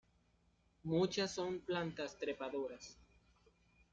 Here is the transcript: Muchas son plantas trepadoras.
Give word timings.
Muchas 0.83 1.29
son 1.31 1.59
plantas 1.59 2.17
trepadoras. 2.17 2.97